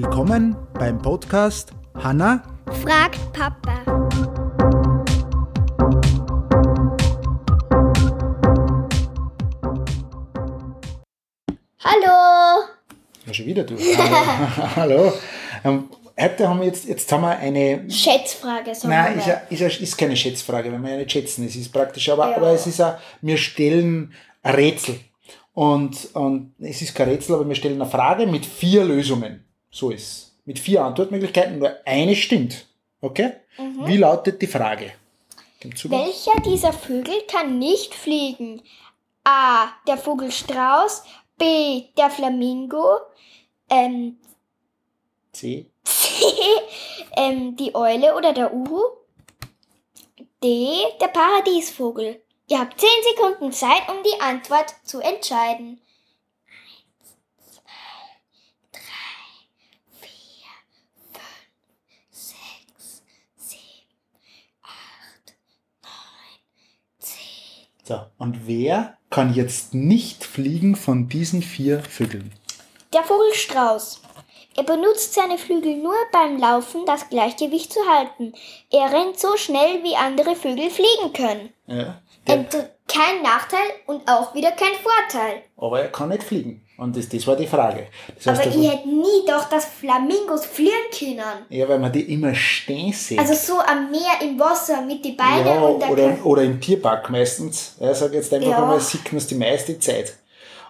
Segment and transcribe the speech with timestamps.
[0.00, 2.44] Willkommen beim Podcast Hanna
[2.84, 3.82] fragt Papa.
[11.82, 12.64] Hallo.
[13.26, 13.76] Ja, schon wieder du.
[13.76, 14.76] Hallo.
[14.76, 15.12] Hallo.
[15.64, 17.90] Ähm, heute haben wir jetzt, jetzt haben wir eine.
[17.90, 19.18] Schätzfrage, sagen Nein,
[19.50, 21.44] ist, ist, ist keine Schätzfrage, wenn wir ja nicht schätzen.
[21.44, 22.36] Es ist praktisch, aber, Ja.
[22.36, 25.00] aber es ist ja, wir stellen ein Rätsel.
[25.54, 29.44] Und, und es ist kein Rätsel, aber wir stellen eine Frage mit vier Lösungen.
[29.70, 30.34] So ist es.
[30.44, 32.66] Mit vier Antwortmöglichkeiten, nur eine stimmt.
[33.00, 33.32] Okay?
[33.84, 34.92] Wie lautet die Frage?
[35.60, 38.62] Welcher dieser Vögel kann nicht fliegen?
[39.24, 39.68] A.
[39.86, 41.02] Der Vogelstrauß.
[41.36, 41.84] B.
[41.96, 42.98] Der Flamingo.
[43.68, 44.18] Ähm,
[45.32, 45.66] C.
[45.84, 46.24] C.
[47.16, 48.80] Ähm, die Eule oder der Uhu.
[50.42, 50.76] D.
[51.00, 52.22] Der Paradiesvogel.
[52.48, 55.80] Ihr habt 10 Sekunden Zeit, um die Antwort zu entscheiden.
[67.88, 72.32] So, und wer kann jetzt nicht fliegen von diesen vier Vögeln?
[72.92, 74.02] Der Vogelstrauß.
[74.56, 78.32] Er benutzt seine Flügel nur beim Laufen, das Gleichgewicht zu halten.
[78.70, 81.52] Er rennt so schnell, wie andere Vögel fliegen können.
[81.66, 82.00] Ja.
[82.28, 82.48] Und
[82.88, 85.42] kein Nachteil und auch wieder kein Vorteil.
[85.56, 86.64] aber er kann nicht fliegen.
[86.76, 87.88] Und das, das war die Frage.
[88.16, 91.46] Das heißt, Aber ich hätte nie doch, dass Flamingos fliegen können.
[91.48, 93.18] ja, weil man die immer stehen sieht.
[93.18, 96.60] Also so am Meer, im Wasser, mit den Beinen ja, und der oder, oder im
[96.60, 97.74] Tierpark meistens.
[97.80, 98.58] Ja, sag jetzt einfach Ja.
[98.62, 100.14] einmal, sieht man es die meiste Zeit.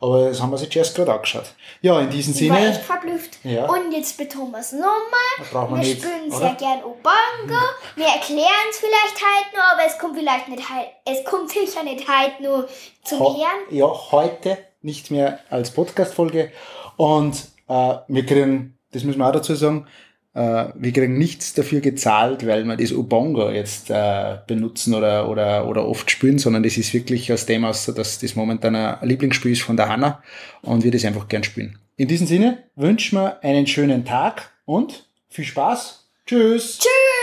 [0.00, 1.44] Aber das haben wir sich jetzt gerade angeschaut.
[1.80, 3.38] Ja, in diesem Ich war Sinne, echt verblüfft.
[3.44, 3.66] Ja.
[3.66, 4.90] Und jetzt betonen wir es nochmal.
[5.38, 6.02] wir Wir nicht.
[6.02, 6.38] spielen oder?
[6.38, 7.62] sehr gern Obango.
[7.96, 11.82] Wir erklären es vielleicht halt nur, aber es kommt vielleicht nicht halt, es kommt sicher
[11.82, 12.68] nicht halt nur
[13.04, 13.60] zum Ho- Hören.
[13.70, 16.52] Ja, heute nicht mehr als Podcast-Folge.
[16.96, 17.36] Und
[17.68, 19.86] äh, wir kriegen, das müssen wir auch dazu sagen,
[20.34, 25.86] wir kriegen nichts dafür gezahlt, weil wir das Ubongo jetzt äh, benutzen oder, oder, oder
[25.86, 29.62] oft spielen, sondern das ist wirklich aus dem aus, dass das momentan ein Lieblingsspiel ist
[29.62, 30.22] von der Hanna
[30.62, 31.78] und wir das einfach gern spielen.
[31.96, 36.08] In diesem Sinne wünschen wir einen schönen Tag und viel Spaß.
[36.26, 36.78] Tschüss.
[36.78, 37.13] Tschüss.